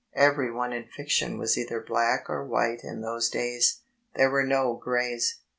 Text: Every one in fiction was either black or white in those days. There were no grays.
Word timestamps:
Every 0.15 0.51
one 0.51 0.73
in 0.73 0.87
fiction 0.87 1.37
was 1.37 1.55
either 1.59 1.79
black 1.79 2.27
or 2.27 2.43
white 2.43 2.83
in 2.83 3.01
those 3.01 3.29
days. 3.29 3.81
There 4.15 4.31
were 4.31 4.41
no 4.47 4.73
grays. 4.73 5.41